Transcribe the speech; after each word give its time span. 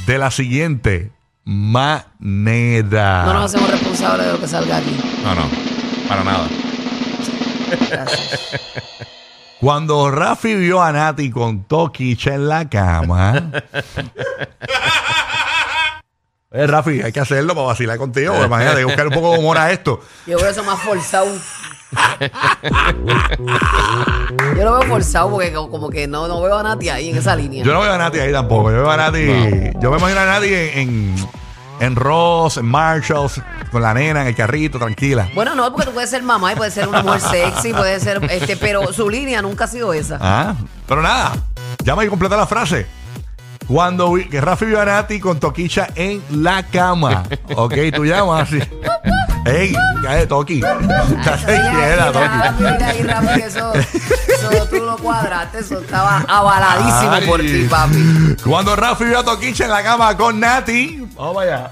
de 0.06 0.18
la 0.18 0.30
siguiente 0.30 1.10
manera. 1.44 3.24
No 3.26 3.32
nos 3.34 3.46
hacemos 3.46 3.68
responsables 3.70 4.26
de 4.26 4.32
lo 4.32 4.40
que 4.40 4.46
salga 4.48 4.76
aquí. 4.76 4.96
No, 5.24 5.34
no. 5.34 5.48
Para 6.08 6.22
nada. 6.22 6.48
Gracias. 7.90 8.40
Cuando 9.64 10.10
Rafi 10.10 10.54
vio 10.56 10.82
a 10.82 10.92
Nati 10.92 11.30
con 11.30 11.64
Toquicha 11.64 12.34
en 12.34 12.48
la 12.48 12.68
cama. 12.68 13.50
Eh, 16.56 16.68
Rafi, 16.68 17.02
hay 17.02 17.10
que 17.10 17.18
hacerlo 17.18 17.52
para 17.52 17.66
vacilar 17.66 17.98
contigo. 17.98 18.32
porque 18.32 18.46
Imagínate, 18.46 18.76
hay 18.76 18.82
que 18.82 18.86
buscar 18.86 19.08
un 19.08 19.12
poco 19.14 19.32
de 19.32 19.38
humor 19.40 19.58
a 19.58 19.72
esto. 19.72 19.98
Yo 20.24 20.38
veo 20.38 20.48
eso 20.48 20.62
más 20.62 20.78
forzado. 20.82 21.26
Yo 24.56 24.64
lo 24.64 24.78
veo 24.78 24.82
forzado 24.88 25.30
porque 25.30 25.52
co- 25.52 25.68
como 25.68 25.90
que 25.90 26.06
no, 26.06 26.28
no 26.28 26.40
veo 26.40 26.56
a 26.56 26.62
Nati 26.62 26.88
ahí 26.90 27.10
en 27.10 27.16
esa 27.16 27.34
línea. 27.34 27.64
Yo 27.64 27.72
no 27.74 27.80
veo 27.80 27.92
a 27.92 27.98
Nati 27.98 28.20
ahí 28.20 28.30
tampoco. 28.30 28.70
Yo 28.70 28.76
veo 28.76 28.90
a 28.90 28.96
Nati. 28.96 29.26
Yo 29.80 29.90
me 29.90 29.98
imagino 29.98 30.20
a 30.20 30.26
Nati 30.26 30.46
en, 30.54 30.78
en, 30.78 31.16
en 31.80 31.96
Ross, 31.96 32.56
en 32.56 32.66
Marshalls, 32.66 33.40
con 33.70 33.82
la 33.82 33.92
nena 33.94 34.22
en 34.22 34.28
el 34.28 34.34
carrito, 34.36 34.78
tranquila. 34.78 35.28
Bueno, 35.34 35.54
no, 35.54 35.70
porque 35.72 35.86
tú 35.86 35.92
puedes 35.92 36.10
ser 36.10 36.22
mamá 36.22 36.52
y 36.52 36.56
puedes 36.56 36.74
ser 36.74 36.88
una 36.88 37.02
mujer 37.02 37.20
sexy, 37.30 37.72
puede 37.72 38.00
ser, 38.00 38.22
este, 38.30 38.56
pero 38.56 38.92
su 38.92 39.08
línea 39.10 39.42
nunca 39.42 39.64
ha 39.64 39.68
sido 39.68 39.92
esa. 39.92 40.18
Ah, 40.20 40.54
pero 40.86 41.02
nada. 41.02 41.32
Llama 41.82 42.04
y 42.04 42.08
completa 42.08 42.36
la 42.36 42.46
frase. 42.46 42.86
Cuando 43.66 44.12
vi- 44.12 44.28
que 44.28 44.40
Rafi 44.42 44.66
vio 44.66 44.78
a 44.80 44.84
Nati 44.84 45.18
con 45.20 45.40
Toquicha 45.40 45.88
en 45.94 46.22
la 46.30 46.62
cama. 46.64 47.22
Ok, 47.56 47.74
tú 47.94 48.04
llamas 48.04 48.48
así. 48.48 48.58
Ey, 49.46 49.74
ya 50.02 50.12
de 50.14 50.26
Toqui. 50.26 50.54
Mira 50.56 51.38
ahí, 52.88 53.40
que 53.40 53.46
eso, 53.46 53.72
eso 53.74 54.66
tú 54.70 54.76
lo 54.76 54.96
cuadraste, 54.96 55.58
eso 55.58 55.80
estaba 55.80 56.24
avaladísimo 56.26 57.12
Ay. 57.12 57.26
por 57.26 57.40
ti, 57.40 57.66
papi. 57.68 58.36
Cuando 58.42 58.74
Rafi 58.76 59.04
vio 59.04 59.18
a 59.18 59.24
Toquicha 59.24 59.64
en 59.64 59.70
la 59.70 59.82
cama 59.82 60.16
con 60.16 60.40
Nati. 60.40 61.03
Vamos 61.16 61.42
allá. 61.42 61.70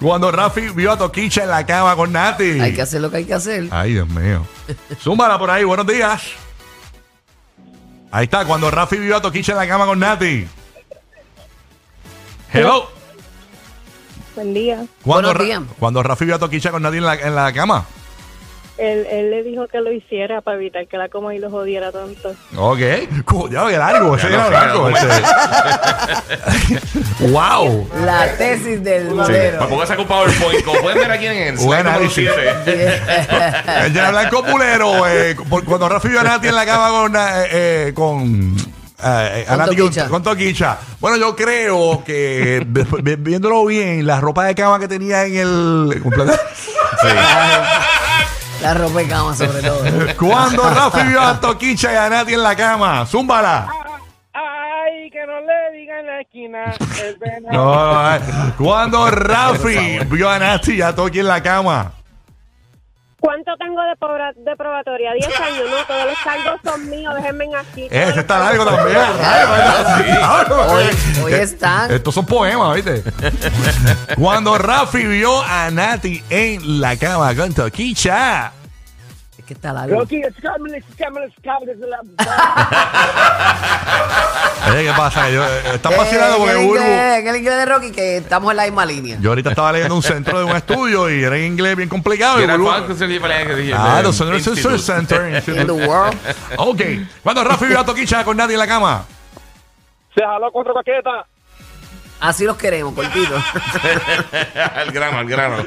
Cuando 0.00 0.30
Rafi 0.30 0.68
vio 0.70 0.92
a 0.92 0.98
Toquicha 0.98 1.42
en 1.44 1.50
la 1.50 1.64
cama 1.66 1.96
con 1.96 2.12
Nati. 2.12 2.60
Hay 2.60 2.74
que 2.74 2.82
hacer 2.82 3.00
lo 3.00 3.10
que 3.10 3.18
hay 3.18 3.24
que 3.24 3.34
hacer. 3.34 3.68
Ay, 3.70 3.92
Dios 3.94 4.08
mío. 4.08 4.46
Zúmbala 5.00 5.38
por 5.38 5.50
ahí, 5.50 5.64
buenos 5.64 5.86
días. 5.86 6.22
Ahí 8.10 8.24
está, 8.24 8.44
cuando 8.44 8.70
Rafi 8.70 8.96
vio 8.96 9.16
a 9.16 9.22
Toquicha 9.22 9.52
en 9.52 9.58
la 9.58 9.68
cama 9.68 9.86
con 9.86 9.98
Nati. 9.98 10.46
Hello. 12.52 12.90
Buen 14.34 14.54
día. 14.54 14.76
Cuando, 15.02 15.28
Buenos 15.28 15.34
Ra- 15.34 15.44
días. 15.44 15.62
cuando 15.78 16.02
Rafi 16.02 16.24
vio 16.24 16.36
a 16.36 16.38
Toquicha 16.38 16.70
con 16.70 16.82
Nati 16.82 16.96
en 16.98 17.04
la, 17.04 17.14
en 17.14 17.34
la 17.34 17.52
cama. 17.52 17.86
Él, 18.78 19.06
él 19.10 19.30
le 19.32 19.42
dijo 19.42 19.66
que 19.66 19.80
lo 19.80 19.90
hiciera 19.92 20.40
para 20.40 20.56
evitar 20.56 20.86
que 20.86 20.96
la 20.96 21.08
coma 21.08 21.34
y 21.34 21.38
lo 21.38 21.50
jodiera 21.50 21.90
tanto. 21.90 22.34
Ok. 22.56 22.78
Cuidado, 23.24 23.68
que 23.68 23.76
largo. 23.76 24.16
Ese 24.16 24.30
Ya 24.30 24.46
era 24.46 24.72
ese. 24.90 25.08
wow. 27.30 27.88
La 28.04 28.32
tesis 28.36 28.82
del 28.84 29.08
Sí. 29.08 29.32
pongo 29.68 29.82
a 29.82 29.86
sacar 29.86 30.00
un 30.02 30.06
PowerPoint. 30.06 30.64
Como 30.64 30.80
pueden 30.80 30.98
ver 30.98 31.10
aquí 31.10 31.26
en 31.26 31.36
el 31.36 31.56
Buen 31.56 31.86
análisis. 31.86 32.28
El 32.66 33.92
Llena 33.92 34.10
Blanco 34.10 34.44
Pulero. 34.44 35.06
eh, 35.08 35.34
por- 35.48 35.64
cuando 35.64 35.88
Rafi 35.88 36.08
vio 36.08 36.20
a 36.20 36.24
Nati 36.24 36.46
en 36.48 36.54
la 36.54 36.64
cama 36.66 36.88
con. 36.90 37.16
eh, 37.16 37.18
eh, 37.50 37.92
con 37.94 38.56
eh, 39.02 39.44
a 39.46 39.50
Con 39.50 39.58
Nati 39.58 39.76
Toquicha. 39.76 40.08
con 40.08 40.22
Toquicha. 40.22 40.78
Bueno, 41.00 41.16
yo 41.16 41.34
creo 41.34 42.02
que 42.04 42.64
viéndolo 43.18 43.64
bien, 43.66 44.06
la 44.06 44.20
ropa 44.20 44.44
de 44.44 44.54
cama 44.54 44.78
que 44.78 44.86
tenía 44.88 45.24
en 45.24 45.36
el. 45.36 46.02
La 48.62 48.74
ropa 48.74 48.98
de 48.98 49.08
cama, 49.08 49.34
sobre 49.34 49.62
todo. 49.62 49.84
Cuando 50.18 50.68
Rafi 50.68 51.02
vio 51.08 51.20
a 51.20 51.38
Toquicha 51.40 51.92
y 51.92 51.96
a 51.96 52.08
Nati 52.08 52.34
en 52.34 52.42
la 52.42 52.56
cama. 52.56 53.06
Zúmbala. 53.06 53.68
Ay, 54.32 55.10
que 55.10 55.24
no 55.26 55.40
le 55.40 55.78
digan 55.78 56.06
la 56.06 56.20
esquina. 56.20 56.74
El 57.02 57.16
venado. 57.16 57.52
No, 57.52 57.92
no, 57.94 58.16
eh. 58.16 58.20
Cuando 58.58 59.10
Rafi 59.10 60.00
vio 60.06 60.28
a 60.28 60.38
Nati 60.38 60.74
y 60.74 60.82
a 60.82 60.94
Toqui 60.94 61.20
en 61.20 61.28
la 61.28 61.42
cama. 61.42 61.92
¿Cuánto 63.20 63.56
tengo 63.56 63.80
de, 63.82 64.42
de 64.44 64.56
probatoria? 64.56 65.12
10 65.12 65.26
años, 65.40 65.70
no, 65.70 65.84
todos 65.86 66.04
los 66.06 66.18
cargos 66.18 66.60
son 66.64 66.88
míos, 66.88 67.14
déjenme 67.16 67.48
aquí. 67.56 67.88
Ese 67.90 68.20
está 68.20 68.38
largo 68.38 68.64
también. 68.64 68.98
Hoy, 70.68 70.84
hoy 71.24 71.32
están. 71.32 71.90
Estos 71.90 72.14
son 72.14 72.26
poemas, 72.26 72.76
¿viste? 72.76 73.02
Cuando 74.16 74.56
Rafi 74.56 75.04
vio 75.04 75.42
a 75.42 75.70
Nati 75.70 76.22
en 76.30 76.80
la 76.80 76.96
cama 76.96 77.34
con 77.34 77.52
Toquicha. 77.52 78.52
Es 79.48 79.48
que 79.48 79.54
está 79.54 79.72
largo. 79.72 80.00
Rocky, 80.00 80.16
Oye, 84.70 84.84
¿qué 84.84 84.92
pasa? 84.94 85.30
Yo, 85.30 85.42
eh, 85.42 85.60
están 85.74 85.94
Eh, 85.94 85.96
vacilando 85.96 86.36
en 86.36 86.42
porque 86.42 86.60
el 86.60 86.66
Burbu. 86.66 86.76
inglés- 86.82 87.18
en 87.20 87.28
el 87.28 87.36
inglés 87.36 87.56
de 87.56 87.64
Rocky 87.64 87.90
que 87.92 88.16
estamos 88.18 88.50
en 88.50 88.56
la 88.58 88.64
misma 88.64 88.84
línea. 88.84 89.16
Yo 89.20 89.30
ahorita 89.30 89.48
estaba 89.50 89.72
leyendo 89.72 89.94
un 89.94 90.02
centro 90.02 90.38
de 90.38 90.44
un 90.44 90.54
estudio 90.54 91.08
y 91.08 91.22
era 91.24 91.36
en 91.38 91.44
inglés 91.46 91.76
bien 91.76 91.88
complicado. 91.88 92.40
y 92.40 92.42
Era 92.42 92.56
Burbu- 92.56 93.54
dije, 93.56 93.72
Ah, 93.74 94.00
los 94.02 94.14
Central 94.16 94.36
Research 94.38 94.58
Institute. 94.58 94.82
Center. 94.82 95.42
In 95.60 95.66
the 95.66 95.72
world. 95.72 96.14
Ok. 96.58 96.82
Cuando 97.22 97.42
Rafi 97.44 97.64
vio 97.66 97.80
a 97.80 97.84
Toquicha 97.86 98.22
con 98.24 98.36
Nati 98.36 98.52
en 98.52 98.58
la 98.58 98.66
cama. 98.66 99.04
Se 100.14 100.22
jaló 100.22 100.50
cuatro 100.52 100.74
paquetas. 100.74 101.24
Así 102.20 102.44
los 102.44 102.56
queremos, 102.56 102.94
cortito. 102.94 103.34
al 104.74 104.90
grano, 104.90 105.18
al 105.18 105.28
grano. 105.28 105.64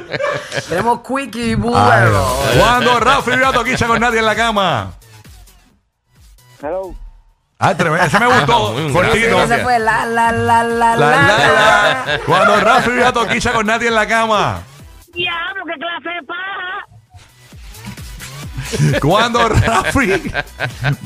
Tenemos 0.67 1.00
Quickie 1.07 1.56
Bulero. 1.56 2.35
Cuando 2.57 3.00
Rafi 3.00 3.31
vio 3.31 3.47
a 3.47 3.53
Toquicha 3.53 3.88
con 3.88 4.00
Nati 4.01 4.17
en 4.17 4.25
la 4.25 4.35
cama. 4.35 4.91
Hello. 6.62 6.94
Ah, 7.57 7.73
tremendo. 7.75 8.06
Ese 8.06 8.19
me 8.19 8.25
gustó. 8.28 8.73
Muy 8.73 8.91
cortito. 8.91 9.44
Ese 9.44 9.59
fue 9.59 9.79
la, 9.79 10.06
la, 10.06 10.31
la, 10.31 10.63
la, 10.63 10.63
La, 10.63 10.95
la, 10.95 10.95
la, 10.95 11.38
la. 11.38 12.03
la. 12.06 12.19
Cuando 12.25 12.59
Rafi 12.59 12.91
vio 12.91 13.07
a 13.07 13.13
Toquicha 13.13 13.53
con 13.53 13.66
Nati 13.66 13.88
en 13.88 13.95
la 13.95 14.06
cama. 14.07 14.62
Diablo, 15.13 15.63
qué 15.65 15.74
clase 15.80 16.09
de 16.09 16.21
paja. 16.27 16.86
Cuando 19.00 19.48
Rafi 19.50 20.21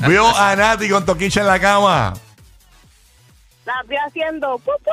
vio 0.08 0.36
a 0.36 0.56
Nati 0.56 0.88
con 0.88 1.04
Toquicha 1.04 1.40
en 1.42 1.46
la 1.46 1.60
cama. 1.60 2.14
La 3.64 3.74
estoy 3.82 3.96
haciendo. 3.96 4.58
pu, 4.58 4.64
pu, 4.64 4.64
pu, 4.64 4.72
pu, 4.82 4.84
pu. 4.84 4.90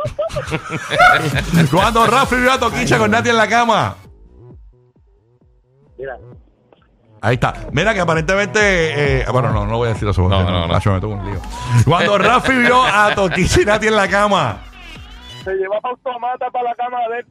Cuando 1.70 2.06
Rafi 2.06 2.36
vio 2.36 2.52
a 2.52 2.58
Toquicha 2.58 2.98
con 2.98 3.10
Nati 3.10 3.28
en 3.30 3.36
la 3.36 3.48
cama. 3.48 3.96
Mira. 5.98 6.16
Ahí 7.22 7.34
está. 7.34 7.54
Mira 7.72 7.92
que 7.92 8.00
aparentemente. 8.00 9.20
eh, 9.20 9.26
bueno, 9.30 9.50
no, 9.50 9.66
no 9.66 9.76
voy 9.76 9.90
a 9.90 9.92
decir 9.92 10.08
eso. 10.08 10.22
No, 10.28 10.42
no, 10.42 10.50
no. 10.50 10.66
Nacho, 10.68 10.92
me 10.92 11.00
tuvo 11.00 11.14
un 11.14 11.26
lío. 11.30 11.40
Cuando 11.84 12.16
Rafi 12.18 12.52
vio 12.52 12.82
a 12.82 13.14
Toquicha 13.14 13.60
y 13.62 13.64
Nati 13.64 13.88
en 13.88 13.96
la 13.96 14.08
cama. 14.08 14.58
Se 15.44 15.52
llevó 15.54 15.74
automata 15.82 16.50
para 16.50 16.64
la 16.70 16.74
cama 16.74 16.98
de 17.10 17.18
él. 17.18 17.26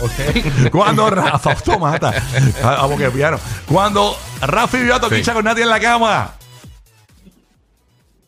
Ok. 0.00 0.70
Cuando 0.70 1.10
Rafa 1.10 1.52
automata. 1.52 2.12
Ah, 2.62 2.76
Vamos 2.82 2.98
que 2.98 3.10
piano. 3.10 3.38
Cuando 3.70 4.16
Rafi 4.40 4.78
vio 4.82 4.94
a 4.94 5.00
Toquicha 5.00 5.32
Sí. 5.32 5.36
con 5.36 5.44
Nati 5.44 5.62
en 5.62 5.68
la 5.70 5.80
cama. 5.80 6.30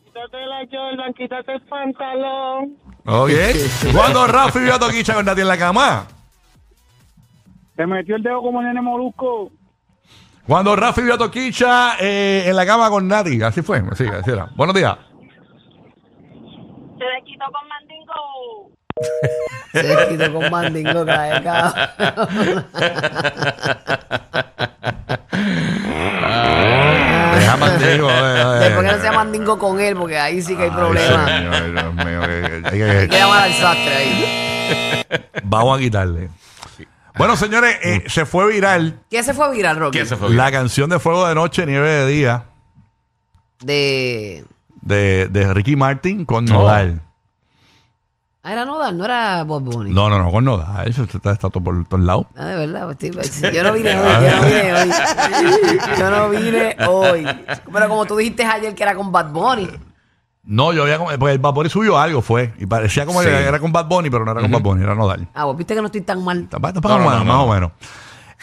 Quítate 0.05 0.45
la 0.45 0.59
Jordan, 0.69 1.13
quítate 1.13 1.53
el 1.53 1.61
pantalón. 1.61 2.77
Ok. 3.05 3.29
Cuando 3.95 4.27
Rafi 4.27 4.59
vio 4.59 4.75
a 4.75 4.79
Toquicha 4.79 5.13
con 5.13 5.25
Nati 5.25 5.41
en 5.41 5.47
la 5.47 5.57
cama. 5.57 6.05
Se 7.75 7.85
metió 7.87 8.15
el 8.15 8.23
dedo 8.23 8.41
como 8.41 8.61
nene 8.61 8.81
molusco. 8.81 9.51
Cuando 10.47 10.75
Rafi 10.75 11.01
vio 11.01 11.15
a 11.15 11.17
Toquicha 11.17 11.95
eh, 11.99 12.43
en 12.47 12.55
la 12.55 12.65
cama 12.65 12.89
con 12.89 13.07
Nati. 13.07 13.41
Así 13.41 13.61
fue. 13.61 13.81
Así, 13.91 14.05
así 14.05 14.31
era. 14.31 14.49
Buenos 14.55 14.75
días. 14.75 14.95
Se 16.97 17.05
le 17.05 17.23
quitó 17.25 17.45
con 17.51 17.67
mandingo. 17.67 18.71
Se 19.71 20.07
quitó 20.09 20.33
con 20.33 20.51
mandingo 20.51 21.05
cae, 21.05 21.43
cabrón. 21.43 22.65
Deja 27.33 27.57
mandingo. 27.57 28.09
eh, 28.09 28.59
Después 28.59 28.85
con 29.57 29.79
él, 29.79 29.95
porque 29.95 30.17
ahí 30.17 30.41
sí 30.41 30.55
que 30.55 30.63
hay 30.63 30.69
ay, 30.69 30.75
problemas. 30.75 31.29
señor, 31.29 31.71
Dios 31.73 31.93
mío, 31.95 32.21
que- 32.21 32.61
que- 32.61 32.67
Hay 32.67 33.01
que- 33.01 33.07
que 33.09 33.17
llamar 33.17 33.43
al 33.43 33.53
sastre 33.53 33.95
ahí. 33.95 35.05
Vamos 35.43 35.77
a 35.77 35.81
quitarle. 35.81 36.29
Bueno, 37.17 37.35
señores, 37.35 37.75
eh, 37.83 38.03
se 38.07 38.25
fue 38.25 38.47
viral 38.51 39.01
¿Qué 39.09 39.21
se 39.21 39.33
fue 39.33 39.51
viral, 39.51 39.77
Rocky? 39.77 39.97
¿Quién 39.97 40.07
se 40.07 40.15
fue? 40.15 40.29
la 40.29 40.49
canción 40.51 40.89
de 40.89 40.97
Fuego 40.97 41.27
de 41.27 41.35
Noche, 41.35 41.65
Nieve 41.65 41.89
de 41.89 42.07
Día 42.07 42.45
De. 43.59 44.45
de, 44.81 45.27
de 45.29 45.53
Ricky 45.53 45.75
Martin 45.75 46.25
con 46.25 46.45
No. 46.45 46.53
Nodal. 46.61 47.01
Ah, 48.43 48.53
era 48.53 48.65
Nodal, 48.65 48.97
no 48.97 49.05
era 49.05 49.43
Bob 49.43 49.61
Bunny. 49.63 49.91
No, 49.91 50.09
no, 50.09 50.17
no, 50.17 50.31
con 50.31 50.43
Nodal. 50.43 50.87
Eso 50.87 51.03
está, 51.03 51.31
está 51.33 51.49
todo 51.51 51.63
por 51.63 51.85
todos 51.87 52.03
lados. 52.03 52.25
Ah, 52.35 52.45
de 52.45 52.55
verdad, 52.55 52.85
pues, 52.85 52.97
sí, 52.99 53.11
pues, 53.11 53.53
yo 53.53 53.63
no 53.63 53.71
vine 53.73 53.91
hoy, 53.99 54.07
yo 54.23 54.35
no 54.35 54.41
vine 54.41 54.73
hoy. 54.73 54.89
Yo 55.99 56.09
no 56.09 56.29
vine 56.29 56.75
hoy. 56.87 57.27
Pero 57.71 57.87
como 57.89 58.05
tú 58.05 58.15
dijiste 58.17 58.43
ayer 58.43 58.73
que 58.73 58.81
era 58.81 58.95
con 58.95 59.11
Bad 59.11 59.31
Bunny. 59.31 59.69
No, 60.43 60.73
yo 60.73 60.81
había 60.83 60.97
como- 60.97 61.11
porque 61.19 61.33
el 61.33 61.39
Bad 61.39 61.53
Bunny 61.53 61.69
subió 61.69 61.99
algo, 61.99 62.23
fue. 62.23 62.51
Y 62.57 62.65
parecía 62.65 63.05
como 63.05 63.21
Sí. 63.21 63.27
que 63.29 63.35
era 63.43 63.59
con 63.59 63.71
Bad 63.71 63.85
Bunny, 63.85 64.09
pero 64.09 64.25
no 64.25 64.31
era 64.31 64.41
con 64.41 64.49
Bad 64.51 64.61
Bunny, 64.61 64.83
era 64.83 64.95
Nodal. 64.95 65.27
Ah, 65.35 65.43
vos 65.45 65.55
viste 65.55 65.75
que 65.75 65.81
no 65.81 65.85
estoy 65.85 66.01
tan 66.01 66.23
mal. 66.23 66.39
Está- 66.51 66.57
está 66.57 66.79
No, 66.81 66.97
más, 66.97 66.99
no, 66.99 67.05
o 67.05 67.09
menos, 67.11 67.19
no, 67.19 67.25
más 67.25 67.35
no. 67.37 67.43
o 67.43 67.53
menos. 67.53 67.71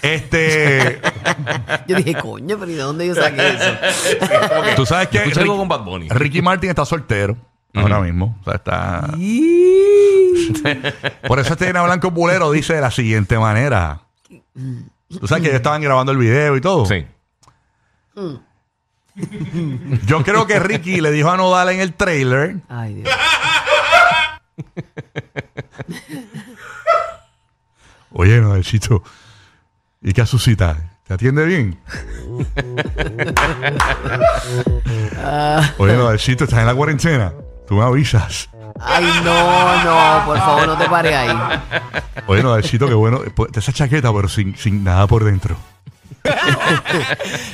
Este. 0.00 1.00
Yo 1.88 1.96
dije, 1.96 2.14
coño, 2.14 2.56
pero 2.56 2.70
¿y 2.70 2.74
de 2.74 2.82
dónde 2.82 3.04
yo 3.08 3.16
saqué 3.16 3.48
eso? 3.48 3.70
Tú 4.76 4.86
sabes 4.86 5.08
que 5.08 5.18
Escuché 5.18 5.40
algo 5.40 5.54
Ricky, 5.54 5.58
con 5.58 5.68
Bad 5.68 5.80
Bunny. 5.84 6.08
Ricky 6.08 6.40
Martin 6.40 6.70
está 6.70 6.84
soltero 6.84 7.36
ahora 7.74 7.98
mismo. 7.98 8.36
O 8.40 8.44
sea, 8.44 8.54
está. 8.54 9.08
Por 11.26 11.38
eso 11.38 11.52
este 11.52 11.72
Blanco 11.72 12.10
Bulero 12.10 12.50
dice 12.50 12.74
de 12.74 12.80
la 12.80 12.90
siguiente 12.90 13.38
manera. 13.38 14.00
Tú 15.08 15.26
sabes 15.26 15.42
que 15.42 15.48
ellos 15.48 15.58
estaban 15.58 15.80
grabando 15.80 16.12
el 16.12 16.18
video 16.18 16.56
y 16.56 16.60
todo. 16.60 16.84
Sí. 16.86 17.06
Yo 20.06 20.22
creo 20.22 20.46
que 20.46 20.58
Ricky 20.58 21.00
le 21.00 21.10
dijo 21.10 21.30
a 21.30 21.36
Nodal 21.36 21.70
en 21.70 21.80
el 21.80 21.94
trailer. 21.94 22.56
Ay, 22.68 22.94
Dios. 22.94 23.08
Oye, 28.12 28.40
Nodalcito, 28.40 29.02
¿y 30.02 30.12
qué 30.12 30.22
asusita? 30.22 30.98
¿Te 31.06 31.14
atiende 31.14 31.44
bien? 31.44 31.78
Oye, 35.78 35.96
Nodalcito, 35.96 36.44
estás 36.44 36.60
en 36.60 36.66
la 36.66 36.74
cuarentena. 36.74 37.32
Tú 37.66 37.76
me 37.76 37.84
avisas. 37.84 38.50
Ay, 38.80 39.04
no, 39.24 39.84
no, 39.84 40.26
por 40.26 40.38
favor, 40.38 40.66
no 40.66 40.76
te 40.78 40.84
pares 40.88 41.14
ahí. 41.14 41.36
Oye, 42.26 42.42
Nodalcito, 42.42 42.86
qué 42.88 42.94
bueno. 42.94 43.20
Pues, 43.34 43.50
Esa 43.56 43.72
chaqueta, 43.72 44.12
pero 44.12 44.28
sin, 44.28 44.56
sin 44.56 44.84
nada 44.84 45.06
por 45.06 45.24
dentro. 45.24 45.56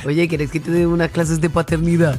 Oye, 0.05 0.27
¿quieres 0.27 0.51
que 0.51 0.59
te 0.59 0.71
dé 0.71 0.85
unas 0.87 1.09
clases 1.11 1.39
de 1.41 1.49
paternidad? 1.49 2.17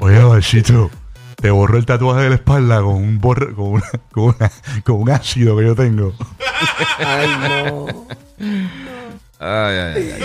Oye, 0.00 0.18
Nodalcito, 0.18 0.90
te 1.36 1.50
borro 1.50 1.78
el 1.78 1.86
tatuaje 1.86 2.22
de 2.22 2.28
la 2.30 2.34
espalda 2.36 2.76
con 2.82 2.94
un, 2.94 3.20
borre- 3.20 3.54
con, 3.54 3.66
una- 3.72 3.90
con, 4.12 4.24
una- 4.24 4.50
con 4.84 4.96
un 4.96 5.10
ácido 5.10 5.56
que 5.56 5.64
yo 5.64 5.74
tengo. 5.74 6.12
Ay, 6.98 7.28
no. 7.42 7.86
Ay, 9.38 9.76
ay, 9.76 10.12
ay. 10.16 10.22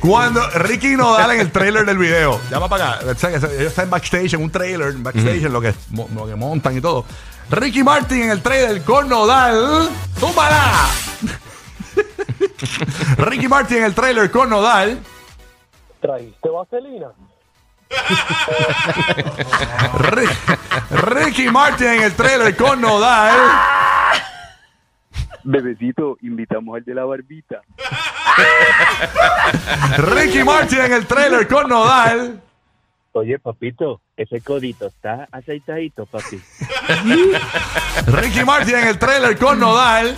Cuando 0.00 0.48
Ricky 0.50 0.96
Nodal 0.96 1.30
en 1.32 1.40
el 1.40 1.50
trailer 1.50 1.86
del 1.86 1.98
video, 1.98 2.40
llama 2.50 2.68
para 2.68 2.92
acá, 2.92 3.06
o 3.10 3.14
sea, 3.14 3.30
que 3.30 3.36
ellos 3.36 3.50
están 3.68 3.84
en 3.84 3.90
backstage, 3.90 4.34
en 4.34 4.42
un 4.42 4.50
trailer, 4.50 4.88
en 4.88 5.02
backstage, 5.02 5.44
en 5.44 5.52
lo 5.52 5.60
que, 5.60 5.74
mo- 5.90 6.08
lo 6.14 6.26
que 6.26 6.34
montan 6.34 6.76
y 6.76 6.80
todo. 6.80 7.04
Ricky 7.50 7.82
Martin 7.82 8.22
en 8.22 8.30
el 8.30 8.42
trailer 8.42 8.82
con 8.82 9.08
Nodal, 9.08 9.88
¡túmbala! 10.20 10.88
Ricky 13.18 13.48
Martin 13.48 13.78
en 13.78 13.84
el 13.84 13.94
trailer 13.94 14.30
con 14.30 14.48
Nodal. 14.50 14.98
¿Trajiste 16.00 16.48
vaselina? 16.48 17.06
Ri- 19.98 20.28
Ricky 20.90 21.50
Martin 21.50 21.86
en 21.88 22.02
el 22.02 22.12
trailer 22.14 22.56
con 22.56 22.80
Nodal. 22.80 23.34
Bebecito, 25.44 26.16
invitamos 26.22 26.76
al 26.76 26.84
de 26.84 26.94
la 26.94 27.04
barbita. 27.04 27.60
Ricky 29.98 30.42
Martin 30.42 30.80
en 30.80 30.92
el 30.92 31.06
trailer 31.06 31.46
con 31.46 31.68
Nodal. 31.68 32.40
Oye, 33.12 33.38
papito, 33.38 34.00
ese 34.16 34.40
codito 34.40 34.86
está 34.86 35.28
aceitadito, 35.30 36.06
papi. 36.06 36.36
Ricky 38.06 38.44
Martin 38.44 38.76
en 38.76 38.88
el 38.88 38.98
trailer 38.98 39.36
con 39.38 39.60
Nodal. 39.60 40.16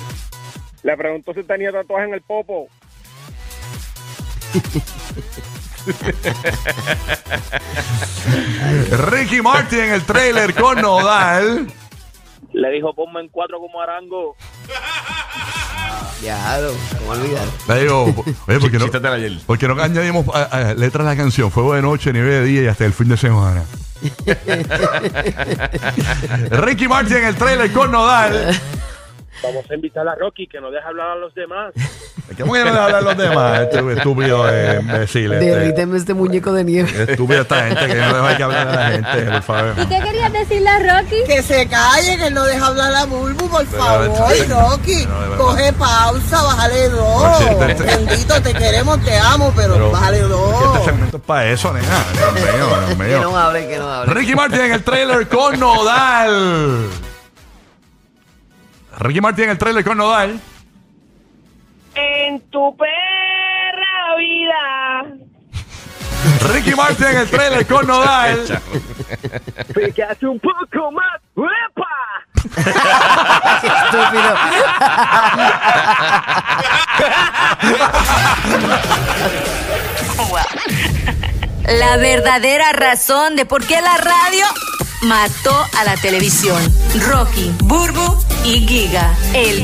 Le 0.83 0.97
preguntó 0.97 1.35
si 1.35 1.43
tenía 1.43 1.73
tatuaje 1.73 2.07
en 2.07 2.15
el 2.15 2.23
popo. 2.23 2.69
Ricky 9.11 9.43
Martin 9.43 9.81
en 9.81 9.93
el 9.93 10.03
trailer 10.05 10.55
con 10.55 10.81
Nodal. 10.81 11.67
Le 12.53 12.71
dijo, 12.71 12.95
ponme 12.95 13.21
en 13.21 13.29
cuatro 13.29 13.59
como 13.59 13.83
arango. 13.83 14.37
Ya, 16.23 16.59
no, 16.61 16.69
¿cómo 16.99 17.11
olvidar? 17.13 17.47
Le 17.69 17.83
digo, 17.83 18.05
oye, 18.49 18.59
¿por 18.59 18.71
qué 18.71 18.79
no, 18.79 18.87
ayer. 19.13 19.39
por 19.47 19.59
qué 19.59 19.69
no 19.69 19.81
añadimos 19.81 20.25
ah, 20.35 20.49
ah, 20.51 20.75
letras 20.77 21.07
a 21.07 21.11
la 21.11 21.17
canción? 21.17 21.51
Fuego 21.51 21.75
de 21.75 21.83
noche, 21.83 22.13
nieve 22.13 22.37
de 22.37 22.45
día 22.45 22.63
y 22.63 22.67
hasta 22.67 22.87
el 22.87 22.95
fin 22.95 23.09
de 23.09 23.17
semana. 23.17 23.63
Ricky 26.51 26.89
Martin 26.89 27.19
en 27.19 27.25
el 27.27 27.37
trailer 27.37 27.73
con 27.73 27.93
Nodal. 27.93 28.61
Vamos 29.47 29.71
a 29.71 29.75
invitar 29.75 30.07
a 30.09 30.15
Rocky 30.15 30.47
que 30.47 30.61
no 30.61 30.71
deja 30.71 30.89
hablar 30.89 31.11
a 31.13 31.15
los 31.17 31.35
demás. 31.35 31.73
¿Cómo 32.39 32.53
que 32.55 32.65
no 32.65 32.73
le 32.73 32.79
hablan 32.79 33.05
los 33.05 33.17
demás? 33.17 33.61
Este 33.61 33.93
estúpido 33.93 34.47
eh, 34.51 34.81
imbécil. 34.83 35.33
Este, 35.33 35.45
Derríteme 35.47 35.97
este 35.97 36.13
muñeco 36.13 36.53
de 36.53 36.65
nieve. 36.65 36.91
estúpido 37.13 37.43
esta 37.43 37.63
gente 37.69 37.87
que 37.87 37.95
no 37.95 38.15
deja 38.17 38.37
que 38.37 38.43
hablar 38.43 38.69
a 38.69 38.73
la 38.75 38.91
gente, 38.91 39.31
por 39.31 39.43
favor. 39.43 39.75
¿Qué 39.89 40.01
querías 40.03 40.33
decirle 40.33 40.69
a 40.69 40.79
Rocky? 41.01 41.17
Que 41.27 41.43
se 41.43 41.69
calle, 41.69 42.19
que 42.19 42.31
no 42.33 42.45
deja 42.45 42.67
hablar 42.67 42.95
a 42.95 43.05
Bulbu, 43.05 43.49
por 43.49 43.65
favor, 43.67 44.11
Pero, 44.13 44.61
Rocky. 44.71 45.07
pero, 45.07 45.19
pero, 45.31 45.37
Coge 45.39 45.73
pausa, 45.75 46.43
bájale 46.43 46.89
dos. 46.89 47.41
Este- 47.69 47.83
Bendito, 47.85 48.43
te 48.43 48.53
queremos, 48.55 49.01
te 49.05 49.17
amo, 49.17 49.53
pero, 49.57 49.75
Pero- 49.75 49.91
bájale 49.93 50.17
Este 50.19 50.29
dos. 50.29 50.85
segmento 50.85 51.17
es 51.19 51.23
para 51.23 51.47
eso, 51.47 51.73
nena. 51.73 51.87
Dios 52.13 52.33
mío, 52.35 52.45
Dios 52.97 52.99
Que 52.99 53.19
no 53.21 53.37
hable, 53.39 53.69
que 53.69 53.79
no 53.79 53.89
hable. 53.93 54.13
Ricky 54.15 54.35
Martin 54.35 54.61
en 54.63 54.73
el 54.73 54.83
trailer 54.83 55.29
con 55.29 55.59
Nodal. 55.61 56.89
Ricky 58.99 59.21
Martin 59.21 59.45
en 59.45 59.51
el 59.51 59.59
trailer 59.59 59.85
con 59.85 59.99
Nodal. 59.99 60.41
En 61.95 62.41
tu 62.51 62.77
perra 62.77 64.17
vida. 64.19 65.05
Ricky 66.53 66.75
Martin 66.75 67.07
en 67.07 67.17
el 67.19 67.29
trailer 67.29 67.67
con 67.67 67.87
Nodal. 67.87 68.47
Fíjate 69.75 70.27
un 70.27 70.41
poco 70.41 70.91
más. 70.93 71.21
¡Uepa! 71.35 71.87
Qué 73.61 73.69
estúpido. 73.69 74.35
La 81.79 81.97
verdadera 81.99 82.73
razón 82.73 83.37
de 83.37 83.45
por 83.45 83.67
qué 83.67 83.81
la 83.83 83.97
radio 83.99 84.47
mató 85.03 85.55
a 85.77 85.85
la 85.85 85.97
televisión. 85.97 86.63
Rocky, 87.07 87.53
Burbu 87.65 88.19
y 88.45 88.67
Giga. 88.67 89.17
El 89.35 89.63